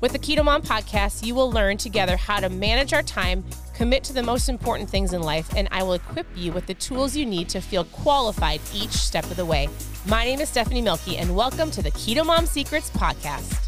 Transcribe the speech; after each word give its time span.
With 0.00 0.12
the 0.12 0.18
Keto 0.20 0.44
Mom 0.44 0.62
podcast, 0.62 1.26
you 1.26 1.34
will 1.34 1.50
learn 1.50 1.76
together 1.76 2.16
how 2.16 2.38
to 2.38 2.48
manage 2.48 2.92
our 2.92 3.02
time, 3.02 3.44
commit 3.74 4.04
to 4.04 4.12
the 4.12 4.22
most 4.22 4.48
important 4.48 4.88
things 4.88 5.12
in 5.12 5.22
life, 5.22 5.52
and 5.56 5.66
I 5.72 5.82
will 5.82 5.94
equip 5.94 6.28
you 6.36 6.52
with 6.52 6.66
the 6.66 6.74
tools 6.74 7.16
you 7.16 7.26
need 7.26 7.48
to 7.48 7.60
feel 7.60 7.82
qualified 7.86 8.60
each 8.72 8.92
step 8.92 9.24
of 9.24 9.34
the 9.34 9.44
way. 9.44 9.68
My 10.06 10.24
name 10.24 10.38
is 10.38 10.50
Stephanie 10.50 10.82
Mielke, 10.82 11.18
and 11.18 11.34
welcome 11.34 11.72
to 11.72 11.82
the 11.82 11.90
Keto 11.90 12.24
Mom 12.24 12.46
Secrets 12.46 12.90
podcast. 12.90 13.66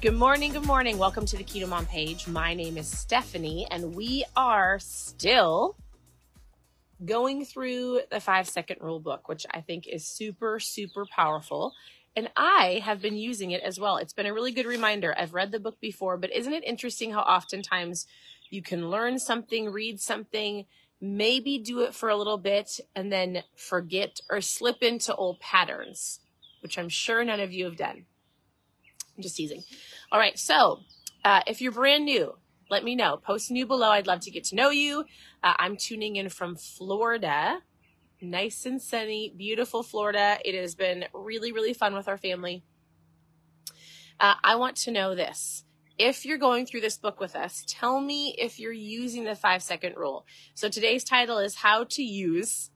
Good 0.00 0.16
morning, 0.16 0.50
good 0.50 0.66
morning. 0.66 0.98
Welcome 0.98 1.26
to 1.26 1.36
the 1.36 1.44
Keto 1.44 1.68
Mom 1.68 1.86
page. 1.86 2.26
My 2.26 2.52
name 2.52 2.76
is 2.76 2.88
Stephanie, 2.88 3.68
and 3.70 3.94
we 3.94 4.24
are 4.34 4.80
still 4.80 5.76
going 7.04 7.44
through 7.44 8.00
the 8.10 8.18
five 8.18 8.48
second 8.48 8.78
rule 8.80 8.98
book, 8.98 9.28
which 9.28 9.46
I 9.52 9.60
think 9.60 9.86
is 9.86 10.08
super, 10.08 10.58
super 10.58 11.06
powerful. 11.06 11.72
And 12.14 12.30
I 12.36 12.82
have 12.84 13.00
been 13.00 13.16
using 13.16 13.52
it 13.52 13.62
as 13.62 13.80
well. 13.80 13.96
It's 13.96 14.12
been 14.12 14.26
a 14.26 14.34
really 14.34 14.52
good 14.52 14.66
reminder. 14.66 15.14
I've 15.16 15.34
read 15.34 15.50
the 15.50 15.60
book 15.60 15.80
before, 15.80 16.18
but 16.18 16.32
isn't 16.32 16.52
it 16.52 16.64
interesting 16.64 17.12
how 17.12 17.20
oftentimes 17.20 18.06
you 18.50 18.62
can 18.62 18.90
learn 18.90 19.18
something, 19.18 19.70
read 19.70 19.98
something, 19.98 20.66
maybe 21.00 21.58
do 21.58 21.80
it 21.80 21.94
for 21.94 22.10
a 22.10 22.16
little 22.16 22.36
bit, 22.36 22.80
and 22.94 23.10
then 23.10 23.44
forget 23.56 24.20
or 24.30 24.42
slip 24.42 24.82
into 24.82 25.14
old 25.14 25.40
patterns, 25.40 26.20
which 26.60 26.78
I'm 26.78 26.90
sure 26.90 27.24
none 27.24 27.40
of 27.40 27.52
you 27.52 27.64
have 27.64 27.76
done. 27.76 28.04
I'm 29.16 29.22
just 29.22 29.36
teasing. 29.36 29.64
All 30.10 30.18
right. 30.18 30.38
So 30.38 30.80
uh, 31.24 31.40
if 31.46 31.62
you're 31.62 31.72
brand 31.72 32.04
new, 32.04 32.34
let 32.70 32.84
me 32.84 32.94
know. 32.94 33.16
Post 33.16 33.50
new 33.50 33.66
below. 33.66 33.90
I'd 33.90 34.06
love 34.06 34.20
to 34.20 34.30
get 34.30 34.44
to 34.44 34.54
know 34.54 34.70
you. 34.70 35.04
Uh, 35.42 35.54
I'm 35.58 35.76
tuning 35.76 36.16
in 36.16 36.28
from 36.28 36.56
Florida. 36.56 37.60
Nice 38.22 38.66
and 38.66 38.80
sunny, 38.80 39.34
beautiful 39.36 39.82
Florida. 39.82 40.38
It 40.44 40.54
has 40.54 40.76
been 40.76 41.06
really, 41.12 41.50
really 41.50 41.74
fun 41.74 41.92
with 41.92 42.06
our 42.06 42.16
family. 42.16 42.62
Uh, 44.20 44.34
I 44.44 44.54
want 44.54 44.76
to 44.76 44.92
know 44.92 45.16
this. 45.16 45.64
If 45.98 46.24
you're 46.24 46.38
going 46.38 46.64
through 46.64 46.82
this 46.82 46.96
book 46.96 47.18
with 47.18 47.34
us, 47.34 47.64
tell 47.66 48.00
me 48.00 48.36
if 48.38 48.60
you're 48.60 48.70
using 48.70 49.24
the 49.24 49.34
five 49.34 49.60
second 49.60 49.96
rule. 49.96 50.24
So 50.54 50.68
today's 50.68 51.02
title 51.02 51.38
is 51.38 51.56
How 51.56 51.82
to 51.82 52.02
Use 52.04 52.70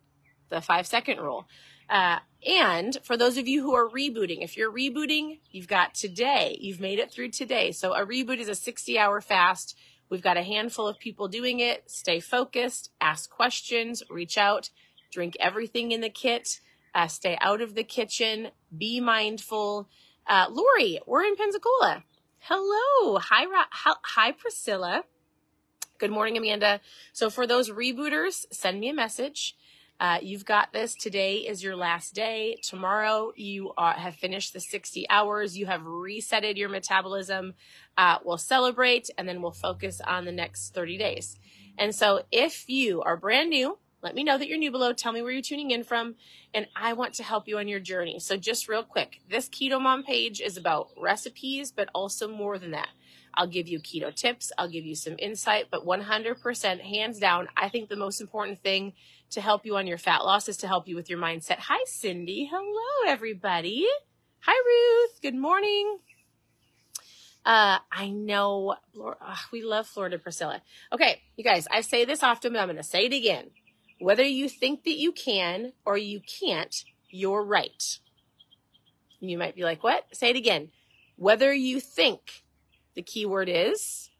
the 0.48 0.60
Five 0.60 0.84
Second 0.84 1.18
Rule. 1.18 1.46
Uh, 1.88 2.18
and 2.44 2.98
for 3.04 3.16
those 3.16 3.36
of 3.38 3.46
you 3.46 3.62
who 3.62 3.72
are 3.72 3.88
rebooting, 3.88 4.42
if 4.42 4.56
you're 4.56 4.72
rebooting, 4.72 5.38
you've 5.52 5.68
got 5.68 5.94
today. 5.94 6.56
You've 6.60 6.80
made 6.80 6.98
it 6.98 7.12
through 7.12 7.30
today. 7.30 7.70
So 7.70 7.94
a 7.94 8.04
reboot 8.04 8.38
is 8.38 8.48
a 8.48 8.56
60 8.56 8.98
hour 8.98 9.20
fast. 9.20 9.78
We've 10.08 10.22
got 10.22 10.36
a 10.36 10.42
handful 10.42 10.88
of 10.88 10.98
people 10.98 11.28
doing 11.28 11.60
it. 11.60 11.88
Stay 11.88 12.18
focused, 12.18 12.90
ask 13.00 13.30
questions, 13.30 14.02
reach 14.10 14.36
out, 14.36 14.70
drink 15.16 15.34
everything 15.40 15.92
in 15.92 16.02
the 16.02 16.10
kit, 16.10 16.60
uh, 16.94 17.06
stay 17.06 17.38
out 17.40 17.62
of 17.62 17.74
the 17.74 17.82
kitchen, 17.82 18.48
be 18.76 19.00
mindful. 19.00 19.88
Uh, 20.26 20.44
Lori, 20.50 21.00
we're 21.06 21.22
in 21.22 21.34
Pensacola. 21.36 22.04
Hello. 22.40 23.18
Hi, 23.18 23.46
Ra- 23.46 23.94
hi, 24.04 24.32
Priscilla. 24.32 25.04
Good 25.98 26.10
morning, 26.10 26.36
Amanda. 26.36 26.82
So 27.14 27.30
for 27.30 27.46
those 27.46 27.70
rebooters, 27.70 28.44
send 28.52 28.78
me 28.78 28.90
a 28.90 28.94
message. 28.94 29.56
Uh, 29.98 30.18
you've 30.20 30.44
got 30.44 30.74
this. 30.74 30.94
Today 30.94 31.36
is 31.36 31.62
your 31.62 31.76
last 31.76 32.14
day. 32.14 32.58
Tomorrow, 32.62 33.32
you 33.36 33.72
are, 33.78 33.94
have 33.94 34.16
finished 34.16 34.52
the 34.52 34.60
60 34.60 35.08
hours. 35.08 35.56
You 35.56 35.64
have 35.64 35.80
resetted 35.80 36.58
your 36.58 36.68
metabolism. 36.68 37.54
Uh, 37.96 38.18
we'll 38.22 38.36
celebrate 38.36 39.08
and 39.16 39.26
then 39.26 39.40
we'll 39.40 39.52
focus 39.52 40.02
on 40.06 40.26
the 40.26 40.32
next 40.32 40.74
30 40.74 40.98
days. 40.98 41.38
And 41.78 41.94
so, 41.94 42.24
if 42.30 42.68
you 42.68 43.00
are 43.00 43.16
brand 43.16 43.48
new, 43.48 43.78
let 44.06 44.14
me 44.14 44.22
know 44.22 44.38
that 44.38 44.46
you're 44.46 44.56
new 44.56 44.70
below. 44.70 44.92
Tell 44.92 45.10
me 45.10 45.20
where 45.20 45.32
you're 45.32 45.42
tuning 45.42 45.72
in 45.72 45.82
from, 45.82 46.14
and 46.54 46.68
I 46.76 46.92
want 46.92 47.14
to 47.14 47.24
help 47.24 47.48
you 47.48 47.58
on 47.58 47.66
your 47.66 47.80
journey. 47.80 48.20
So, 48.20 48.36
just 48.36 48.68
real 48.68 48.84
quick 48.84 49.20
this 49.28 49.48
Keto 49.48 49.80
Mom 49.80 50.04
page 50.04 50.40
is 50.40 50.56
about 50.56 50.90
recipes, 50.96 51.72
but 51.72 51.88
also 51.92 52.28
more 52.28 52.56
than 52.56 52.70
that. 52.70 52.90
I'll 53.34 53.48
give 53.48 53.66
you 53.66 53.80
keto 53.80 54.14
tips, 54.14 54.52
I'll 54.56 54.68
give 54.68 54.86
you 54.86 54.94
some 54.94 55.16
insight, 55.18 55.66
but 55.72 55.84
100% 55.84 56.80
hands 56.80 57.18
down, 57.18 57.48
I 57.56 57.68
think 57.68 57.88
the 57.88 57.96
most 57.96 58.20
important 58.20 58.62
thing 58.62 58.92
to 59.30 59.40
help 59.40 59.66
you 59.66 59.76
on 59.76 59.88
your 59.88 59.98
fat 59.98 60.24
loss 60.24 60.48
is 60.48 60.56
to 60.58 60.68
help 60.68 60.86
you 60.86 60.94
with 60.94 61.10
your 61.10 61.18
mindset. 61.18 61.58
Hi, 61.58 61.80
Cindy. 61.86 62.48
Hello, 62.50 63.12
everybody. 63.12 63.86
Hi, 64.40 64.52
Ruth. 64.52 65.20
Good 65.20 65.34
morning. 65.34 65.98
Uh, 67.44 67.78
I 67.92 68.08
know 68.10 68.76
we 69.52 69.62
love 69.62 69.86
Florida 69.86 70.18
Priscilla. 70.18 70.62
Okay, 70.92 71.22
you 71.36 71.44
guys, 71.44 71.68
I 71.70 71.80
say 71.80 72.04
this 72.04 72.22
often, 72.22 72.52
but 72.52 72.60
I'm 72.60 72.68
going 72.68 72.76
to 72.76 72.82
say 72.82 73.06
it 73.06 73.12
again. 73.12 73.50
Whether 73.98 74.24
you 74.24 74.48
think 74.48 74.84
that 74.84 74.96
you 74.96 75.12
can 75.12 75.72
or 75.84 75.96
you 75.96 76.20
can't, 76.20 76.84
you're 77.08 77.44
right. 77.44 77.98
You 79.20 79.38
might 79.38 79.56
be 79.56 79.64
like, 79.64 79.82
what? 79.82 80.04
Say 80.14 80.30
it 80.30 80.36
again. 80.36 80.70
Whether 81.16 81.52
you 81.52 81.80
think 81.80 82.44
the 82.94 83.02
key 83.02 83.24
word 83.24 83.48
is, 83.48 84.10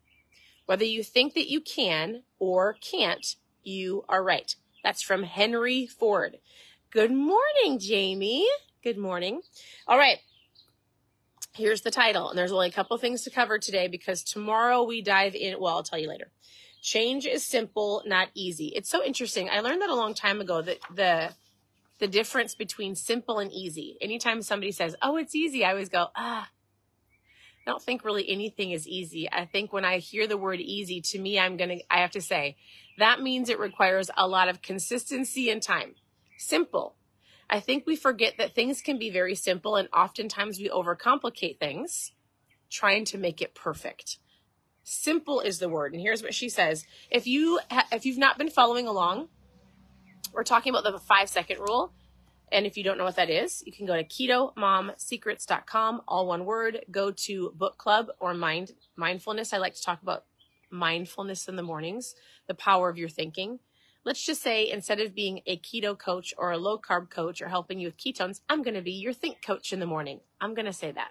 whether 0.65 0.85
you 0.85 1.03
think 1.03 1.35
that 1.35 1.51
you 1.51 1.61
can 1.61 2.23
or 2.39 2.75
can't, 2.75 3.37
you 3.63 4.05
are 4.09 4.23
right. 4.23 4.57
That's 4.83 5.03
from 5.03 5.25
Henry 5.25 5.87
Ford. 5.87 6.39
Good 6.91 7.13
morning, 7.13 7.79
Jamie. 7.79 8.47
Good 8.83 8.97
morning. 8.97 9.43
All 9.87 9.99
right. 9.99 10.19
Here's 11.55 11.83
the 11.83 11.91
title. 11.91 12.31
And 12.31 12.39
there's 12.39 12.53
only 12.53 12.69
a 12.69 12.73
couple 12.73 12.97
things 12.99 13.23
to 13.23 13.31
cover 13.31 13.59
today 13.59 13.89
because 13.89 14.23
tomorrow 14.23 14.83
we 14.83 15.03
dive 15.03 15.35
in. 15.35 15.61
Well, 15.61 15.75
I'll 15.75 15.83
tell 15.83 15.99
you 15.99 16.09
later. 16.09 16.31
Change 16.83 17.27
is 17.27 17.45
simple, 17.45 18.03
not 18.07 18.29
easy. 18.35 18.69
It's 18.69 18.89
so 18.89 19.05
interesting. 19.05 19.49
I 19.51 19.61
learned 19.61 19.83
that 19.83 19.91
a 19.91 19.95
long 19.95 20.15
time 20.15 20.41
ago 20.41 20.63
that 20.63 20.79
the 20.95 21.35
the 21.99 22.07
difference 22.07 22.55
between 22.55 22.95
simple 22.95 23.39
and 23.39 23.51
easy. 23.53 23.97
Anytime 24.01 24.43
somebody 24.43 24.71
says, 24.71 24.95
"Oh, 25.01 25.17
it's 25.17 25.35
easy," 25.35 25.65
I 25.65 25.71
always 25.71 25.89
go, 25.89 26.09
"Ah, 26.15 26.51
I 27.67 27.71
don't 27.71 27.83
think 27.83 28.05
really 28.05 28.29
anything 28.29 28.71
is 28.71 28.87
easy. 28.87 29.29
I 29.31 29.45
think 29.45 29.73
when 29.73 29.85
I 29.85 29.99
hear 29.99 30.29
the 30.29 30.37
word 30.37 30.61
easy, 30.61 31.01
to 31.01 31.19
me, 31.19 31.37
I'm 31.37 31.57
going 31.57 31.71
to, 31.71 31.85
I 31.91 31.99
have 31.99 32.13
to 32.13 32.21
say, 32.21 32.57
that 32.97 33.21
means 33.21 33.49
it 33.49 33.59
requires 33.59 34.09
a 34.17 34.29
lot 34.29 34.49
of 34.49 34.63
consistency 34.63 35.51
and 35.51 35.61
time. 35.61 35.97
Simple. 36.39 36.95
I 37.51 37.59
think 37.59 37.85
we 37.85 37.97
forget 37.97 38.35
that 38.39 38.55
things 38.55 38.81
can 38.81 38.99
be 38.99 39.11
very 39.11 39.35
simple 39.35 39.75
and 39.75 39.89
oftentimes 39.93 40.59
we 40.59 40.69
overcomplicate 40.69 41.59
things 41.59 42.13
trying 42.71 43.05
to 43.07 43.19
make 43.19 43.43
it 43.43 43.55
perfect. 43.55 44.19
Simple 44.89 45.41
is 45.41 45.59
the 45.59 45.69
word. 45.69 45.95
And 45.95 46.01
here's 46.01 46.23
what 46.23 46.33
she 46.33 46.49
says. 46.49 46.87
If 47.11 47.27
you, 47.27 47.59
ha- 47.73 47.89
if 47.91 48.07
you've 48.07 48.19
not 48.19 48.39
been 48.39 48.49
following 48.49 48.87
along, 48.87 49.27
we're 50.33 50.45
talking 50.45 50.71
about 50.71 50.85
the 50.85 50.97
five 50.97 51.29
second 51.29 51.59
rule. 51.59 51.93
And 52.53 52.67
if 52.67 52.77
you 52.77 52.85
don't 52.85 52.97
know 52.97 53.03
what 53.03 53.17
that 53.17 53.29
is, 53.29 53.65
you 53.67 53.73
can 53.73 53.85
go 53.85 53.97
to 53.97 54.05
keto 54.05 54.57
mom 54.57 54.93
ketomomsecrets.com, 54.93 56.03
all 56.07 56.29
one 56.29 56.45
word. 56.45 56.85
Go 56.89 57.11
to 57.11 57.53
book 57.57 57.79
club 57.79 58.11
or 58.21 58.33
mind 58.33 58.75
mindfulness. 58.95 59.53
I 59.53 59.57
like 59.57 59.75
to 59.75 59.83
talk 59.83 60.03
about 60.03 60.23
mindfulness 60.71 61.49
in 61.49 61.57
the 61.57 61.65
mornings, 61.65 62.15
the 62.47 62.55
power 62.55 62.89
of 62.89 62.97
your 62.97 63.09
thinking. 63.09 63.59
Let's 64.05 64.25
just 64.25 64.41
say 64.41 64.71
instead 64.71 65.01
of 65.01 65.17
being 65.17 65.41
a 65.47 65.59
keto 65.59 65.99
coach 65.99 66.33
or 66.39 66.53
a 66.53 66.59
low 66.59 66.79
carb 66.79 67.11
coach 67.11 67.43
or 67.43 67.49
helping 67.49 67.81
you 67.81 67.89
with 67.89 67.99
ketones, 67.99 68.41
I'm 68.49 68.63
going 68.63 68.75
to 68.75 68.83
be 68.83 68.93
your 68.93 69.13
think 69.13 69.43
coach 69.45 69.73
in 69.73 69.81
the 69.81 69.87
morning. 69.87 70.21
I'm 70.41 70.55
going 70.55 70.67
to 70.67 70.73
say 70.73 70.93
that. 70.93 71.09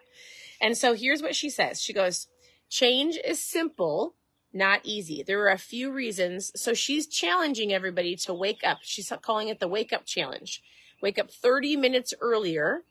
And 0.61 0.77
so 0.77 0.93
here's 0.93 1.21
what 1.21 1.35
she 1.35 1.49
says. 1.49 1.81
She 1.81 1.91
goes, 1.91 2.29
change 2.69 3.17
is 3.23 3.43
simple, 3.43 4.15
not 4.53 4.81
easy. 4.83 5.23
There 5.23 5.41
are 5.41 5.51
a 5.51 5.57
few 5.57 5.91
reasons. 5.91 6.51
So 6.55 6.73
she's 6.73 7.07
challenging 7.07 7.73
everybody 7.73 8.15
to 8.17 8.33
wake 8.33 8.63
up. 8.63 8.79
She's 8.81 9.11
calling 9.21 9.49
it 9.49 9.59
the 9.59 9.67
wake 9.67 9.93
up 9.93 10.05
challenge. 10.05 10.61
Wake 11.01 11.19
up 11.19 11.29
30 11.29 11.75
minutes 11.77 12.13
earlier 12.21 12.83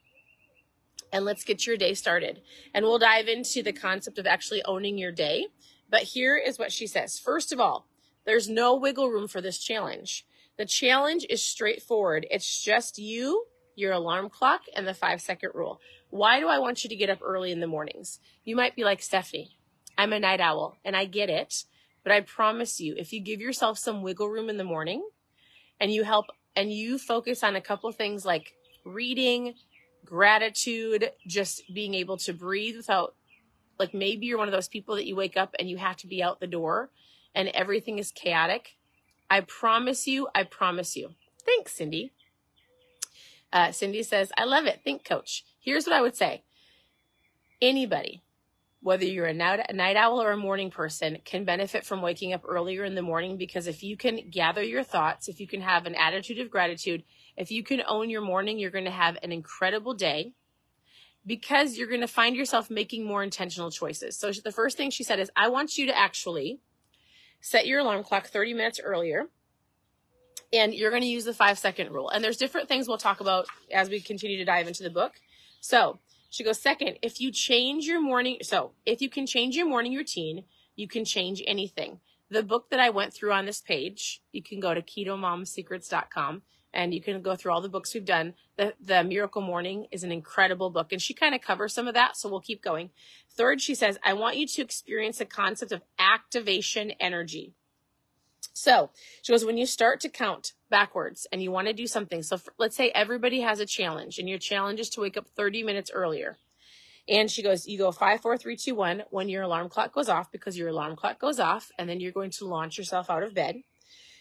and 1.12 1.24
let's 1.24 1.44
get 1.44 1.66
your 1.66 1.76
day 1.76 1.94
started. 1.94 2.42
And 2.74 2.84
we'll 2.84 2.98
dive 2.98 3.28
into 3.28 3.62
the 3.62 3.72
concept 3.72 4.18
of 4.18 4.26
actually 4.26 4.62
owning 4.64 4.98
your 4.98 5.12
day. 5.12 5.46
But 5.88 6.02
here 6.02 6.36
is 6.36 6.58
what 6.58 6.72
she 6.72 6.86
says. 6.86 7.18
First 7.18 7.52
of 7.52 7.60
all, 7.60 7.86
there's 8.26 8.48
no 8.48 8.74
wiggle 8.74 9.10
room 9.10 9.28
for 9.28 9.40
this 9.40 9.58
challenge. 9.58 10.26
The 10.56 10.66
challenge 10.66 11.24
is 11.30 11.42
straightforward. 11.42 12.26
It's 12.30 12.62
just 12.62 12.98
you, 12.98 13.46
your 13.76 13.92
alarm 13.92 14.28
clock, 14.28 14.62
and 14.76 14.86
the 14.86 14.94
five 14.94 15.20
second 15.20 15.50
rule. 15.54 15.80
Why 16.10 16.40
do 16.40 16.48
I 16.48 16.58
want 16.58 16.84
you 16.84 16.90
to 16.90 16.96
get 16.96 17.10
up 17.10 17.20
early 17.22 17.52
in 17.52 17.60
the 17.60 17.66
mornings? 17.66 18.20
You 18.44 18.56
might 18.56 18.76
be 18.76 18.84
like, 18.84 19.02
Stephanie, 19.02 19.56
I'm 19.96 20.12
a 20.12 20.20
night 20.20 20.40
owl 20.40 20.76
and 20.84 20.96
I 20.96 21.04
get 21.04 21.30
it. 21.30 21.64
But 22.02 22.12
I 22.12 22.20
promise 22.20 22.80
you, 22.80 22.94
if 22.98 23.12
you 23.12 23.20
give 23.20 23.40
yourself 23.40 23.78
some 23.78 24.02
wiggle 24.02 24.28
room 24.28 24.50
in 24.50 24.58
the 24.58 24.64
morning 24.64 25.08
and 25.80 25.92
you 25.92 26.04
help 26.04 26.26
and 26.54 26.72
you 26.72 26.98
focus 26.98 27.42
on 27.42 27.56
a 27.56 27.60
couple 27.60 27.88
of 27.88 27.96
things 27.96 28.24
like 28.24 28.54
reading, 28.84 29.54
gratitude, 30.04 31.10
just 31.26 31.62
being 31.72 31.94
able 31.94 32.18
to 32.18 32.32
breathe 32.32 32.76
without 32.76 33.14
like 33.78 33.94
maybe 33.94 34.26
you're 34.26 34.38
one 34.38 34.48
of 34.48 34.52
those 34.52 34.68
people 34.68 34.94
that 34.94 35.06
you 35.06 35.16
wake 35.16 35.36
up 35.36 35.54
and 35.58 35.68
you 35.68 35.78
have 35.78 35.96
to 35.96 36.06
be 36.06 36.22
out 36.22 36.40
the 36.40 36.46
door 36.46 36.90
and 37.34 37.48
everything 37.48 37.98
is 37.98 38.10
chaotic. 38.10 38.76
I 39.30 39.40
promise 39.40 40.06
you, 40.06 40.28
I 40.34 40.44
promise 40.44 40.96
you. 40.96 41.14
Thanks, 41.44 41.72
Cindy. 41.72 42.12
Uh, 43.52 43.72
Cindy 43.72 44.02
says, 44.02 44.32
I 44.36 44.44
love 44.44 44.66
it. 44.66 44.80
Think, 44.84 45.04
coach. 45.04 45.44
Here's 45.60 45.86
what 45.86 45.94
I 45.94 46.02
would 46.02 46.16
say 46.16 46.42
anybody, 47.62 48.22
whether 48.84 49.06
you're 49.06 49.24
a 49.24 49.32
night, 49.32 49.64
a 49.66 49.72
night 49.72 49.96
owl 49.96 50.20
or 50.20 50.30
a 50.30 50.36
morning 50.36 50.70
person, 50.70 51.16
can 51.24 51.42
benefit 51.46 51.86
from 51.86 52.02
waking 52.02 52.34
up 52.34 52.42
earlier 52.46 52.84
in 52.84 52.94
the 52.94 53.00
morning 53.00 53.38
because 53.38 53.66
if 53.66 53.82
you 53.82 53.96
can 53.96 54.28
gather 54.28 54.62
your 54.62 54.84
thoughts, 54.84 55.26
if 55.26 55.40
you 55.40 55.46
can 55.46 55.62
have 55.62 55.86
an 55.86 55.94
attitude 55.94 56.38
of 56.38 56.50
gratitude, 56.50 57.02
if 57.34 57.50
you 57.50 57.62
can 57.62 57.82
own 57.88 58.10
your 58.10 58.20
morning, 58.20 58.58
you're 58.58 58.70
going 58.70 58.84
to 58.84 58.90
have 58.90 59.16
an 59.22 59.32
incredible 59.32 59.94
day 59.94 60.34
because 61.24 61.78
you're 61.78 61.88
going 61.88 62.02
to 62.02 62.06
find 62.06 62.36
yourself 62.36 62.68
making 62.68 63.06
more 63.06 63.22
intentional 63.22 63.70
choices. 63.70 64.18
So 64.18 64.30
the 64.32 64.52
first 64.52 64.76
thing 64.76 64.90
she 64.90 65.02
said 65.02 65.18
is, 65.18 65.30
I 65.34 65.48
want 65.48 65.78
you 65.78 65.86
to 65.86 65.98
actually 65.98 66.60
set 67.40 67.66
your 67.66 67.80
alarm 67.80 68.04
clock 68.04 68.26
30 68.26 68.52
minutes 68.52 68.80
earlier 68.84 69.28
and 70.52 70.74
you're 70.74 70.90
going 70.90 71.00
to 71.00 71.08
use 71.08 71.24
the 71.24 71.32
five 71.32 71.58
second 71.58 71.90
rule. 71.90 72.10
And 72.10 72.22
there's 72.22 72.36
different 72.36 72.68
things 72.68 72.86
we'll 72.86 72.98
talk 72.98 73.20
about 73.20 73.46
as 73.72 73.88
we 73.88 74.00
continue 74.00 74.36
to 74.36 74.44
dive 74.44 74.68
into 74.68 74.82
the 74.82 74.90
book. 74.90 75.14
So 75.62 76.00
she 76.34 76.42
goes, 76.42 76.60
second, 76.60 76.98
if 77.00 77.20
you 77.20 77.30
change 77.30 77.86
your 77.86 78.00
morning, 78.00 78.38
so 78.42 78.72
if 78.84 79.00
you 79.00 79.08
can 79.08 79.24
change 79.24 79.54
your 79.54 79.68
morning 79.68 79.94
routine, 79.94 80.42
you 80.74 80.88
can 80.88 81.04
change 81.04 81.40
anything. 81.46 82.00
The 82.28 82.42
book 82.42 82.70
that 82.70 82.80
I 82.80 82.90
went 82.90 83.14
through 83.14 83.30
on 83.30 83.46
this 83.46 83.60
page, 83.60 84.20
you 84.32 84.42
can 84.42 84.58
go 84.58 84.74
to 84.74 84.82
ketomomsecrets.com 84.82 86.42
and 86.72 86.92
you 86.92 87.00
can 87.00 87.22
go 87.22 87.36
through 87.36 87.52
all 87.52 87.60
the 87.60 87.68
books 87.68 87.94
we've 87.94 88.04
done. 88.04 88.34
The, 88.56 88.74
the 88.80 89.04
Miracle 89.04 89.42
Morning 89.42 89.86
is 89.92 90.02
an 90.02 90.10
incredible 90.10 90.70
book, 90.70 90.90
and 90.90 91.00
she 91.00 91.14
kind 91.14 91.36
of 91.36 91.40
covers 91.40 91.72
some 91.72 91.86
of 91.86 91.94
that, 91.94 92.16
so 92.16 92.28
we'll 92.28 92.40
keep 92.40 92.64
going. 92.64 92.90
Third, 93.30 93.60
she 93.60 93.76
says, 93.76 93.96
I 94.02 94.14
want 94.14 94.36
you 94.36 94.48
to 94.48 94.62
experience 94.62 95.18
the 95.18 95.26
concept 95.26 95.70
of 95.70 95.82
activation 96.00 96.90
energy. 96.98 97.52
So 98.54 98.90
she 99.20 99.32
goes, 99.32 99.44
when 99.44 99.58
you 99.58 99.66
start 99.66 100.00
to 100.00 100.08
count 100.08 100.52
backwards 100.70 101.26
and 101.30 101.42
you 101.42 101.50
want 101.50 101.66
to 101.66 101.72
do 101.74 101.88
something, 101.88 102.22
so 102.22 102.38
for, 102.38 102.54
let's 102.56 102.76
say 102.76 102.90
everybody 102.90 103.40
has 103.40 103.58
a 103.58 103.66
challenge, 103.66 104.18
and 104.18 104.28
your 104.28 104.38
challenge 104.38 104.80
is 104.80 104.88
to 104.90 105.00
wake 105.00 105.16
up 105.16 105.26
30 105.36 105.64
minutes 105.64 105.90
earlier. 105.92 106.38
And 107.08 107.30
she 107.30 107.42
goes, 107.42 107.66
you 107.66 107.76
go 107.76 107.90
five, 107.92 108.22
four, 108.22 108.38
three, 108.38 108.56
two, 108.56 108.76
one 108.76 109.02
when 109.10 109.28
your 109.28 109.42
alarm 109.42 109.68
clock 109.68 109.92
goes 109.92 110.08
off 110.08 110.30
because 110.32 110.56
your 110.56 110.68
alarm 110.68 110.96
clock 110.96 111.18
goes 111.18 111.38
off, 111.38 111.70
and 111.78 111.88
then 111.88 112.00
you're 112.00 112.12
going 112.12 112.30
to 112.30 112.46
launch 112.46 112.78
yourself 112.78 113.10
out 113.10 113.24
of 113.24 113.34
bed. 113.34 113.56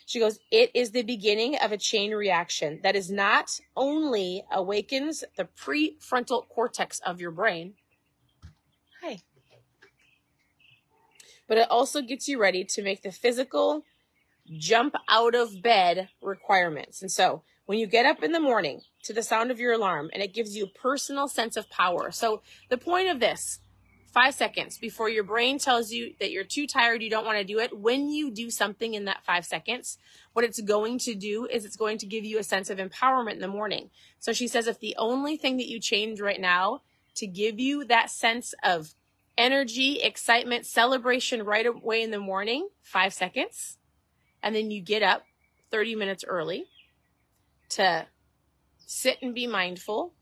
She 0.06 0.20
goes, 0.20 0.40
It 0.52 0.72
is 0.74 0.92
the 0.92 1.04
beginning 1.04 1.56
of 1.58 1.72
a 1.72 1.78
chain 1.78 2.12
reaction 2.12 2.80
that 2.82 2.96
is 2.96 3.10
not 3.12 3.60
only 3.78 4.44
awakens 4.52 5.24
the 5.38 5.46
prefrontal 5.46 6.50
cortex 6.50 7.00
of 7.02 7.22
your 7.22 7.32
brain. 7.32 7.76
Hi. 9.02 9.20
But 11.48 11.60
it 11.60 11.68
also 11.70 12.02
gets 12.02 12.28
you 12.28 12.42
ready 12.42 12.66
to 12.66 12.82
make 12.82 13.04
the 13.04 13.12
physical 13.12 13.86
jump 14.58 14.96
out 15.10 15.36
of 15.36 15.62
bed 15.62 16.10
requirements. 16.22 17.02
And 17.02 17.12
so 17.12 17.44
when 17.66 17.80
you 17.80 17.88
get 17.88 18.06
up 18.06 18.24
in 18.24 18.32
the 18.32 18.40
morning 18.40 18.82
to 19.04 19.14
the 19.14 19.24
sound 19.24 19.52
of 19.52 19.60
your 19.60 19.74
alarm 19.74 20.10
and 20.14 20.22
it 20.22 20.34
gives 20.34 20.56
you 20.56 20.68
personal 20.68 21.28
sense 21.28 21.56
of 21.56 21.70
power. 21.70 22.12
So 22.12 22.42
the 22.70 22.78
point 22.78 23.10
of 23.10 23.20
this 23.20 23.60
five 24.14 24.36
seconds 24.36 24.78
before 24.78 25.10
your 25.10 25.24
brain 25.24 25.58
tells 25.58 25.92
you 25.92 26.14
that 26.20 26.32
you're 26.32 26.44
too 26.44 26.68
tired, 26.68 27.02
you 27.02 27.10
don't 27.10 27.26
want 27.26 27.40
to 27.40 27.44
do 27.44 27.60
it. 27.60 27.78
When 27.78 28.10
you 28.10 28.30
do 28.30 28.52
something 28.52 28.94
in 28.94 29.06
that 29.06 29.26
five 29.26 29.46
seconds, 29.46 29.98
what 30.34 30.46
it's 30.46 30.62
going 30.62 31.00
to 31.00 31.16
do 31.16 31.48
is 31.48 31.66
it's 31.66 31.76
going 31.76 31.98
to 32.00 32.06
give 32.06 32.24
you 32.24 32.38
a 32.38 32.44
sense 32.44 32.70
of 32.70 32.78
empowerment 32.78 33.34
in 33.34 33.40
the 33.40 33.48
morning. 33.48 33.90
So 34.20 34.32
she 34.32 34.48
says, 34.48 34.68
if 34.68 34.80
the 34.80 34.96
only 35.00 35.36
thing 35.36 35.58
that 35.58 35.68
you 35.68 35.80
change 35.80 36.22
right 36.22 36.40
now 36.40 36.82
to 37.16 37.28
give 37.28 37.60
you 37.60 37.86
that 37.86 38.12
sense 38.12 38.54
of 38.64 38.94
energy, 39.36 40.00
excitement, 40.02 40.66
celebration 40.66 41.44
right 41.44 41.66
away 41.66 42.04
in 42.04 42.12
the 42.12 42.20
morning, 42.20 42.70
five 42.82 43.14
seconds, 43.14 43.78
and 44.44 44.54
then 44.54 44.70
you 44.70 44.82
get 44.82 45.02
up 45.02 45.24
30 45.72 45.96
minutes 45.96 46.24
early 46.28 46.66
to 47.70 48.06
sit 48.86 49.18
and 49.24 49.34
be 49.34 49.48
mindful 49.48 50.14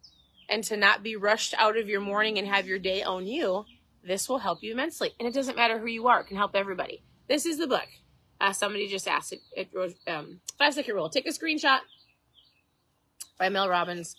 and 0.48 0.64
to 0.64 0.78
not 0.78 1.04
be 1.04 1.18
rushed 1.18 1.54
out 1.58 1.78
of 1.78 1.90
your 1.90 2.00
morning 2.00 2.38
and 2.38 2.48
have 2.48 2.68
your 2.68 2.80
day 2.80 3.04
own 3.04 3.28
you 3.28 3.66
this 4.04 4.28
will 4.28 4.40
help 4.40 4.64
you 4.64 4.72
immensely. 4.72 5.12
And 5.20 5.28
it 5.28 5.34
doesn't 5.34 5.56
matter 5.56 5.80
who 5.80 5.88
you 5.88 6.08
are, 6.08 6.22
it 6.22 6.28
can 6.28 6.38
help 6.38 6.56
everybody. 6.56 7.04
This 7.28 7.46
is 7.46 7.58
the 7.58 7.68
book. 7.68 7.88
Uh, 8.40 8.54
somebody 8.54 8.88
just 8.88 9.08
asked 9.08 9.34
it, 9.34 9.42
it 9.56 9.70
um, 10.08 10.42
five 10.58 10.74
second 10.74 10.96
rule. 10.96 11.10
Take 11.10 11.28
a 11.28 11.30
screenshot 11.30 11.80
by 13.38 13.50
Mel 13.50 13.70
Robbins. 13.70 14.16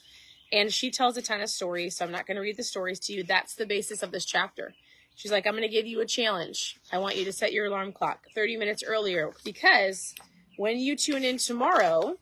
And 0.52 0.72
she 0.72 0.90
tells 0.90 1.16
a 1.16 1.22
ton 1.22 1.40
of 1.40 1.48
stories, 1.48 1.96
so 1.96 2.04
I'm 2.04 2.12
not 2.12 2.26
going 2.26 2.36
to 2.36 2.42
read 2.42 2.58
the 2.58 2.62
stories 2.62 3.00
to 3.00 3.12
you. 3.12 3.24
That's 3.24 3.54
the 3.54 3.66
basis 3.66 4.02
of 4.02 4.12
this 4.12 4.24
chapter. 4.24 4.74
She's 5.14 5.30
like, 5.30 5.46
I'm 5.46 5.52
going 5.52 5.62
to 5.62 5.68
give 5.68 5.86
you 5.86 6.00
a 6.00 6.06
challenge. 6.06 6.80
I 6.92 6.98
want 6.98 7.16
you 7.16 7.24
to 7.24 7.32
set 7.32 7.52
your 7.52 7.66
alarm 7.66 7.92
clock 7.92 8.26
30 8.34 8.56
minutes 8.56 8.82
earlier 8.86 9.32
because 9.44 10.14
when 10.56 10.78
you 10.78 10.96
tune 10.96 11.24
in 11.24 11.38
tomorrow, 11.38 12.16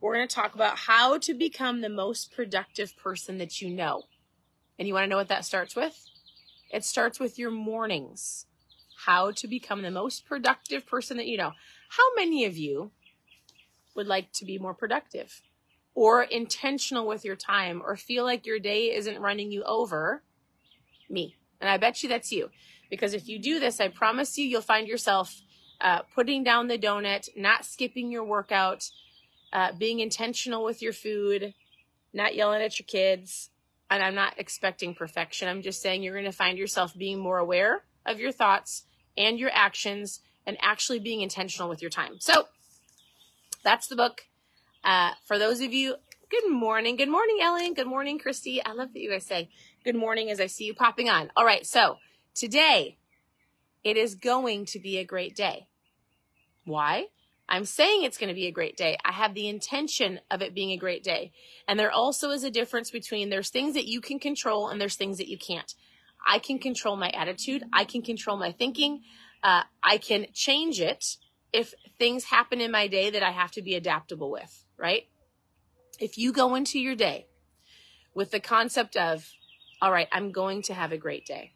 we're 0.00 0.14
going 0.14 0.28
to 0.28 0.34
talk 0.34 0.54
about 0.54 0.78
how 0.78 1.18
to 1.18 1.34
become 1.34 1.80
the 1.80 1.88
most 1.88 2.32
productive 2.32 2.96
person 2.96 3.38
that 3.38 3.60
you 3.60 3.70
know. 3.70 4.02
And 4.78 4.86
you 4.86 4.94
want 4.94 5.04
to 5.04 5.08
know 5.08 5.16
what 5.16 5.28
that 5.28 5.44
starts 5.44 5.74
with? 5.74 6.06
It 6.70 6.84
starts 6.84 7.18
with 7.18 7.38
your 7.38 7.50
mornings. 7.50 8.46
How 9.06 9.30
to 9.32 9.48
become 9.48 9.82
the 9.82 9.90
most 9.90 10.26
productive 10.26 10.86
person 10.86 11.16
that 11.16 11.26
you 11.26 11.36
know. 11.36 11.52
How 11.90 12.04
many 12.14 12.44
of 12.44 12.56
you 12.56 12.90
would 13.94 14.06
like 14.06 14.32
to 14.32 14.44
be 14.44 14.58
more 14.58 14.74
productive 14.74 15.40
or 15.94 16.22
intentional 16.22 17.06
with 17.06 17.24
your 17.24 17.36
time 17.36 17.82
or 17.84 17.96
feel 17.96 18.24
like 18.24 18.46
your 18.46 18.58
day 18.58 18.94
isn't 18.94 19.20
running 19.20 19.50
you 19.50 19.62
over? 19.64 20.22
Me. 21.08 21.37
And 21.60 21.68
I 21.68 21.76
bet 21.76 22.02
you 22.02 22.08
that's 22.08 22.32
you. 22.32 22.50
Because 22.90 23.14
if 23.14 23.28
you 23.28 23.38
do 23.38 23.60
this, 23.60 23.80
I 23.80 23.88
promise 23.88 24.38
you, 24.38 24.46
you'll 24.46 24.62
find 24.62 24.88
yourself 24.88 25.42
uh, 25.80 26.02
putting 26.14 26.42
down 26.42 26.68
the 26.68 26.78
donut, 26.78 27.28
not 27.36 27.64
skipping 27.64 28.10
your 28.10 28.24
workout, 28.24 28.90
uh, 29.52 29.72
being 29.72 30.00
intentional 30.00 30.64
with 30.64 30.82
your 30.82 30.92
food, 30.92 31.54
not 32.12 32.34
yelling 32.34 32.62
at 32.62 32.78
your 32.78 32.86
kids, 32.86 33.50
and 33.90 34.02
I'm 34.02 34.14
not 34.14 34.34
expecting 34.38 34.94
perfection. 34.94 35.48
I'm 35.48 35.62
just 35.62 35.80
saying 35.80 36.02
you're 36.02 36.14
going 36.14 36.24
to 36.24 36.32
find 36.32 36.58
yourself 36.58 36.96
being 36.96 37.18
more 37.18 37.38
aware 37.38 37.84
of 38.06 38.18
your 38.18 38.32
thoughts 38.32 38.84
and 39.16 39.38
your 39.38 39.50
actions 39.52 40.20
and 40.46 40.56
actually 40.60 40.98
being 40.98 41.20
intentional 41.20 41.68
with 41.68 41.82
your 41.82 41.90
time. 41.90 42.16
So 42.20 42.48
that's 43.62 43.86
the 43.86 43.96
book. 43.96 44.22
Uh, 44.84 45.12
for 45.26 45.38
those 45.38 45.60
of 45.60 45.72
you, 45.72 45.96
good 46.30 46.50
morning. 46.50 46.96
Good 46.96 47.08
morning, 47.08 47.38
Ellen. 47.40 47.74
Good 47.74 47.86
morning, 47.86 48.18
Christy. 48.18 48.64
I 48.64 48.72
love 48.72 48.92
that 48.92 49.00
you 49.00 49.10
guys 49.10 49.26
say 49.26 49.48
good 49.84 49.96
morning 49.96 50.30
as 50.30 50.40
I 50.40 50.46
see 50.46 50.64
you 50.64 50.74
popping 50.74 51.08
on. 51.08 51.30
All 51.36 51.44
right. 51.44 51.66
So 51.66 51.96
today 52.34 52.98
it 53.84 53.96
is 53.96 54.14
going 54.14 54.66
to 54.66 54.78
be 54.78 54.98
a 54.98 55.04
great 55.04 55.34
day. 55.34 55.68
Why? 56.64 57.06
I'm 57.48 57.64
saying 57.64 58.02
it's 58.02 58.18
going 58.18 58.28
to 58.28 58.34
be 58.34 58.46
a 58.46 58.52
great 58.52 58.76
day. 58.76 58.98
I 59.04 59.12
have 59.12 59.32
the 59.32 59.48
intention 59.48 60.20
of 60.30 60.42
it 60.42 60.54
being 60.54 60.72
a 60.72 60.76
great 60.76 61.02
day. 61.02 61.32
And 61.66 61.80
there 61.80 61.90
also 61.90 62.30
is 62.30 62.44
a 62.44 62.50
difference 62.50 62.90
between 62.90 63.30
there's 63.30 63.48
things 63.48 63.72
that 63.74 63.86
you 63.86 64.02
can 64.02 64.18
control 64.18 64.68
and 64.68 64.78
there's 64.78 64.96
things 64.96 65.16
that 65.16 65.30
you 65.30 65.38
can't. 65.38 65.74
I 66.26 66.40
can 66.40 66.58
control 66.58 66.96
my 66.96 67.08
attitude. 67.10 67.62
I 67.72 67.84
can 67.84 68.02
control 68.02 68.36
my 68.36 68.52
thinking. 68.52 69.00
Uh, 69.42 69.62
I 69.82 69.96
can 69.96 70.26
change 70.34 70.78
it 70.78 71.16
if 71.54 71.72
things 71.98 72.24
happen 72.24 72.60
in 72.60 72.70
my 72.70 72.86
day 72.86 73.08
that 73.08 73.22
I 73.22 73.30
have 73.30 73.52
to 73.52 73.62
be 73.62 73.74
adaptable 73.74 74.30
with, 74.30 74.66
right? 74.76 75.06
If 75.98 76.16
you 76.16 76.32
go 76.32 76.54
into 76.54 76.78
your 76.78 76.94
day 76.94 77.26
with 78.14 78.30
the 78.30 78.40
concept 78.40 78.96
of, 78.96 79.28
all 79.82 79.92
right, 79.92 80.08
I'm 80.12 80.32
going 80.32 80.62
to 80.62 80.74
have 80.74 80.92
a 80.92 80.98
great 80.98 81.26
day. 81.26 81.52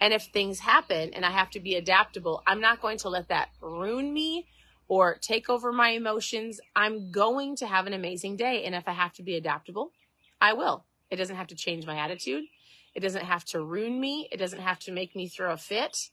And 0.00 0.12
if 0.12 0.24
things 0.24 0.60
happen 0.60 1.14
and 1.14 1.24
I 1.24 1.30
have 1.30 1.50
to 1.50 1.60
be 1.60 1.76
adaptable, 1.76 2.42
I'm 2.46 2.60
not 2.60 2.82
going 2.82 2.98
to 2.98 3.08
let 3.08 3.28
that 3.28 3.50
ruin 3.60 4.12
me 4.12 4.48
or 4.88 5.16
take 5.16 5.48
over 5.48 5.72
my 5.72 5.90
emotions, 5.90 6.60
I'm 6.76 7.10
going 7.10 7.56
to 7.56 7.66
have 7.66 7.86
an 7.86 7.94
amazing 7.94 8.36
day. 8.36 8.64
And 8.64 8.74
if 8.74 8.86
I 8.86 8.92
have 8.92 9.12
to 9.14 9.22
be 9.22 9.36
adaptable, 9.36 9.92
I 10.40 10.52
will. 10.52 10.84
It 11.10 11.16
doesn't 11.16 11.36
have 11.36 11.46
to 11.46 11.54
change 11.54 11.86
my 11.86 11.96
attitude. 11.96 12.44
It 12.94 13.00
doesn't 13.00 13.24
have 13.24 13.44
to 13.46 13.62
ruin 13.62 13.98
me. 13.98 14.28
It 14.30 14.36
doesn't 14.36 14.60
have 14.60 14.78
to 14.80 14.92
make 14.92 15.16
me 15.16 15.28
throw 15.28 15.52
a 15.52 15.56
fit. 15.56 16.10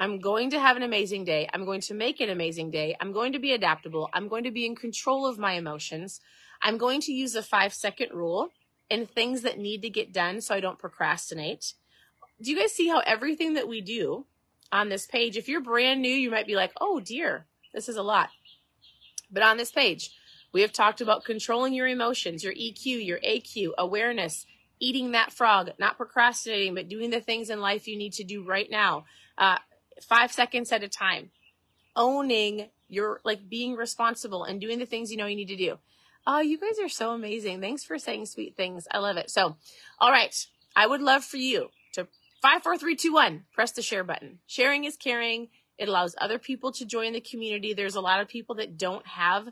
I'm 0.00 0.18
going 0.18 0.48
to 0.50 0.58
have 0.58 0.78
an 0.78 0.82
amazing 0.82 1.24
day. 1.24 1.46
I'm 1.52 1.66
going 1.66 1.82
to 1.82 1.94
make 1.94 2.20
an 2.20 2.30
amazing 2.30 2.70
day. 2.70 2.96
I'm 2.98 3.12
going 3.12 3.34
to 3.34 3.38
be 3.38 3.52
adaptable. 3.52 4.08
I'm 4.14 4.28
going 4.28 4.44
to 4.44 4.50
be 4.50 4.64
in 4.64 4.74
control 4.74 5.26
of 5.26 5.38
my 5.38 5.52
emotions. 5.52 6.20
I'm 6.62 6.78
going 6.78 7.02
to 7.02 7.12
use 7.12 7.34
the 7.34 7.42
five 7.42 7.74
second 7.74 8.12
rule 8.12 8.48
in 8.88 9.04
things 9.04 9.42
that 9.42 9.58
need 9.58 9.82
to 9.82 9.90
get 9.90 10.10
done 10.10 10.40
so 10.40 10.54
I 10.54 10.60
don't 10.60 10.78
procrastinate. 10.78 11.74
Do 12.40 12.50
you 12.50 12.58
guys 12.58 12.72
see 12.72 12.88
how 12.88 13.00
everything 13.00 13.52
that 13.54 13.68
we 13.68 13.82
do 13.82 14.24
on 14.72 14.88
this 14.88 15.06
page, 15.06 15.36
if 15.36 15.48
you're 15.48 15.60
brand 15.60 16.00
new, 16.00 16.08
you 16.08 16.30
might 16.30 16.46
be 16.46 16.56
like, 16.56 16.72
oh 16.80 17.00
dear, 17.00 17.44
this 17.74 17.86
is 17.86 17.96
a 17.96 18.02
lot. 18.02 18.30
But 19.30 19.42
on 19.42 19.58
this 19.58 19.70
page, 19.70 20.12
we 20.50 20.62
have 20.62 20.72
talked 20.72 21.02
about 21.02 21.26
controlling 21.26 21.74
your 21.74 21.86
emotions, 21.86 22.42
your 22.42 22.54
EQ, 22.54 23.04
your 23.04 23.20
AQ, 23.20 23.72
awareness, 23.76 24.46
eating 24.80 25.12
that 25.12 25.30
frog, 25.30 25.72
not 25.78 25.98
procrastinating, 25.98 26.74
but 26.74 26.88
doing 26.88 27.10
the 27.10 27.20
things 27.20 27.50
in 27.50 27.60
life 27.60 27.86
you 27.86 27.98
need 27.98 28.14
to 28.14 28.24
do 28.24 28.42
right 28.42 28.70
now, 28.70 29.04
uh, 29.36 29.58
five 30.02 30.32
seconds 30.32 30.72
at 30.72 30.82
a 30.82 30.88
time, 30.88 31.30
owning 31.96 32.68
your, 32.88 33.20
like 33.24 33.48
being 33.48 33.76
responsible 33.76 34.44
and 34.44 34.60
doing 34.60 34.78
the 34.78 34.86
things 34.86 35.10
you 35.10 35.16
know 35.16 35.26
you 35.26 35.36
need 35.36 35.48
to 35.48 35.56
do. 35.56 35.78
Oh, 36.26 36.40
you 36.40 36.58
guys 36.58 36.78
are 36.82 36.88
so 36.88 37.12
amazing. 37.12 37.60
Thanks 37.60 37.84
for 37.84 37.98
saying 37.98 38.26
sweet 38.26 38.56
things. 38.56 38.86
I 38.90 38.98
love 38.98 39.16
it. 39.16 39.30
So, 39.30 39.56
all 39.98 40.10
right. 40.10 40.34
I 40.76 40.86
would 40.86 41.02
love 41.02 41.24
for 41.24 41.36
you 41.36 41.70
to 41.94 42.06
Five, 42.40 42.62
four, 42.62 42.78
three, 42.78 42.96
two, 42.96 43.12
one. 43.12 43.44
Press 43.52 43.72
the 43.72 43.82
share 43.82 44.02
button. 44.02 44.38
Sharing 44.46 44.84
is 44.84 44.96
caring. 44.96 45.48
It 45.76 45.88
allows 45.88 46.14
other 46.18 46.38
people 46.38 46.72
to 46.72 46.86
join 46.86 47.12
the 47.12 47.20
community. 47.20 47.74
There's 47.74 47.96
a 47.96 48.00
lot 48.00 48.22
of 48.22 48.28
people 48.28 48.54
that 48.56 48.78
don't 48.78 49.06
have 49.06 49.48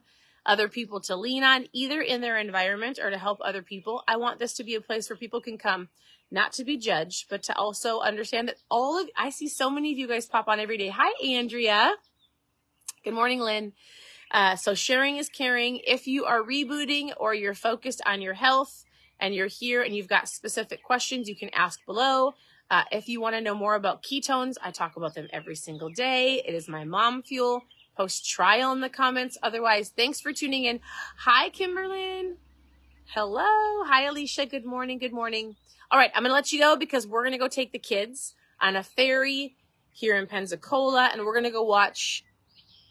other 0.49 0.67
people 0.69 0.99
to 1.03 1.15
lean 1.15 1.45
on, 1.45 1.67
either 1.73 2.01
in 2.01 2.21
their 2.21 2.39
environment 2.39 2.99
or 2.99 3.11
to 3.11 3.19
help 3.19 3.39
other 3.41 3.63
people. 3.63 4.03
I 4.09 4.17
want 4.17 4.41
this 4.41 4.55
to 4.55 4.65
be 4.65 4.75
a 4.75 4.81
place 4.81 5.09
where 5.09 5.17
people 5.17 5.41
can 5.41 5.59
come, 5.59 5.89
not 6.31 6.53
to 6.55 6.65
be 6.65 6.79
judged, 6.79 7.27
but 7.29 7.43
to 7.45 7.57
also 7.57 8.01
understand 8.01 8.49
that 8.49 8.57
all 8.71 8.99
of, 8.99 9.09
I 9.17 9.31
see 9.31 9.47
so 9.47 9.71
many 9.71 9.93
of 9.93 9.99
you 9.99 10.09
guys 10.09 10.27
pop 10.27 10.49
on 10.49 10.59
every 10.59 10.79
day. 10.79 10.89
Hi, 10.89 11.13
Andrea. 11.25 11.93
Good 13.05 13.15
morning, 13.15 13.41
Lynn. 13.41 13.75
Uh, 14.31 14.57
so 14.57 14.75
sharing 14.75 15.19
is 15.19 15.29
caring. 15.29 15.81
If 15.87 16.07
you 16.07 16.25
are 16.25 16.43
rebooting 16.43 17.13
or 17.17 17.35
you're 17.35 17.55
focused 17.55 18.03
on 18.07 18.21
your 18.21 18.35
health 18.35 18.85
and 19.21 19.35
you're 19.35 19.47
here 19.47 19.83
and 19.83 19.95
you've 19.95 20.09
got 20.09 20.29
specific 20.29 20.83
questions, 20.83 21.29
you 21.29 21.37
can 21.37 21.51
ask 21.51 21.85
below. 21.87 22.35
Uh, 22.71 22.85
if 22.93 23.09
you 23.09 23.21
want 23.21 23.35
to 23.35 23.41
know 23.41 23.55
more 23.55 23.75
about 23.75 24.03
ketones, 24.03 24.57
I 24.63 24.71
talk 24.71 24.97
about 24.97 25.15
them 25.15 25.29
every 25.33 25.57
single 25.57 25.89
day. 25.89 26.43
It 26.47 26.55
is 26.55 26.69
my 26.69 26.85
mom 26.85 27.23
fuel. 27.23 27.65
Post 27.99 28.31
trial 28.31 28.71
in 28.71 28.81
the 28.81 28.89
comments. 28.89 29.37
Otherwise, 29.43 29.89
thanks 29.89 30.21
for 30.21 30.33
tuning 30.33 30.67
in. 30.67 30.79
Hi, 31.25 31.51
Kimberlyn. 31.51 32.37
Hello. 33.07 33.43
Hi, 33.43 34.05
Alicia. 34.05 34.47
Good 34.47 34.65
morning. 34.65 34.99
Good 34.99 35.13
morning. 35.13 35.57
All 35.91 35.99
right, 35.99 36.13
I'm 36.15 36.23
going 36.23 36.31
to 36.31 36.35
let 36.35 36.53
you 36.53 36.61
go 36.61 36.77
because 36.77 37.09
we're 37.09 37.23
going 37.23 37.33
to 37.33 37.39
go 37.39 37.49
take 37.49 37.73
the 37.73 37.79
kids 37.81 38.37
on 38.61 38.77
a 38.77 38.85
ferry 38.85 39.57
here 39.91 40.15
in 40.15 40.29
Pensacola 40.29 41.11
and 41.13 41.25
we're 41.25 41.33
going 41.33 41.43
to 41.43 41.51
go 41.51 41.65
watch 41.65 42.25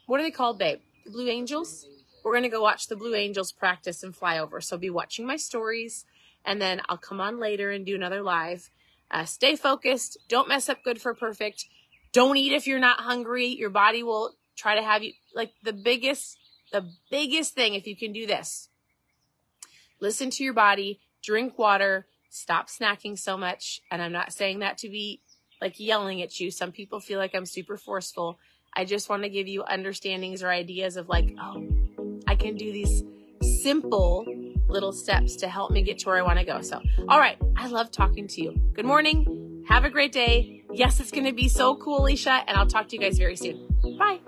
what 0.08 0.20
are 0.20 0.24
they 0.24 0.32
called, 0.32 0.60
babe? 0.60 0.80
The 1.06 1.12
Blue 1.12 1.30
Angels? 1.30 1.88
We're 2.26 2.34
going 2.34 2.44
to 2.44 2.50
go 2.50 2.62
watch 2.62 2.88
the 2.88 2.98
Blue 2.98 3.16
Angels 3.16 3.54
practice 3.54 4.04
and 4.04 4.14
fly 4.14 4.38
over. 4.40 4.60
So 4.60 4.78
be 4.78 4.90
watching 4.90 5.26
my 5.26 5.38
stories 5.38 6.04
and 6.44 6.62
then 6.62 6.82
I'll 6.90 6.98
come 6.98 7.22
on 7.22 7.40
later 7.40 7.72
and 7.72 7.86
do 7.86 7.96
another 7.96 8.22
live. 8.22 8.72
Uh, 9.10 9.24
stay 9.24 9.56
focused. 9.56 10.18
Don't 10.28 10.50
mess 10.50 10.68
up 10.68 10.84
good 10.84 11.00
for 11.00 11.14
perfect. 11.14 11.66
Don't 12.12 12.36
eat 12.36 12.52
if 12.52 12.68
you're 12.68 12.78
not 12.78 13.00
hungry. 13.00 13.48
Your 13.48 13.70
body 13.70 14.04
will 14.04 14.36
try 14.58 14.76
to 14.76 14.82
have 14.82 15.04
you 15.04 15.14
like 15.34 15.52
the 15.64 15.74
biggest, 15.74 16.38
the 16.72 16.90
biggest 17.10 17.54
thing 17.54 17.76
if 17.76 17.88
you 17.88 17.96
can 17.96 18.12
do 18.12 18.26
this. 18.26 18.70
Listen 20.00 20.30
to 20.32 20.44
your 20.44 20.54
body, 20.54 21.00
drink 21.24 21.58
water, 21.58 22.08
stop 22.30 22.68
snacking 22.68 23.18
so 23.18 23.38
much. 23.38 23.82
And 23.92 24.02
I'm 24.02 24.12
not 24.12 24.34
saying 24.34 24.60
that 24.60 24.78
to 24.80 24.90
be 24.90 25.22
like 25.62 25.80
yelling 25.80 26.22
at 26.22 26.40
you. 26.40 26.52
Some 26.52 26.72
people 26.72 27.00
feel 27.00 27.20
like 27.20 27.34
I'm 27.34 27.46
super 27.46 27.78
forceful. 27.78 28.40
I 28.76 28.86
just 28.86 29.10
want 29.10 29.24
to 29.24 29.30
give 29.30 29.48
you 29.48 29.64
understandings 29.64 30.44
or 30.44 30.50
ideas 30.50 30.98
of 30.98 31.10
like, 31.10 31.34
oh, 31.42 31.68
I 32.28 32.36
can 32.36 32.56
do 32.56 32.72
these 32.72 33.04
simple 33.64 34.26
little 34.68 34.92
steps 34.92 35.38
to 35.38 35.48
help 35.48 35.72
me 35.72 35.82
get 35.82 36.00
to 36.00 36.08
where 36.08 36.18
I 36.18 36.22
want 36.22 36.40
to 36.40 36.46
go. 36.46 36.62
So, 36.62 36.82
all 37.08 37.20
right, 37.20 37.38
I 37.56 37.68
love 37.68 37.90
talking 37.92 38.28
to 38.28 38.42
you. 38.42 38.52
Good 38.74 38.86
morning. 38.86 39.64
Have 39.68 39.84
a 39.84 39.90
great 39.90 40.12
day. 40.12 40.64
Yes, 40.72 41.00
it's 41.00 41.12
going 41.12 41.26
to 41.26 41.34
be 41.34 41.50
so 41.50 41.76
cool, 41.76 42.02
Alicia, 42.02 42.44
and 42.48 42.58
I'll 42.58 42.68
talk 42.68 42.88
to 42.90 42.96
you 42.96 43.02
guys 43.02 43.18
very 43.18 43.36
soon. 43.36 43.68
Bye. 43.98 44.20